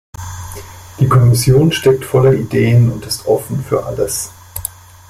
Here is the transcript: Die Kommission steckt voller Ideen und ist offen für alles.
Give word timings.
Die 0.99 1.07
Kommission 1.07 1.71
steckt 1.71 2.05
voller 2.05 2.33
Ideen 2.33 2.91
und 2.91 3.05
ist 3.05 3.27
offen 3.27 3.63
für 3.63 3.85
alles. 3.85 4.31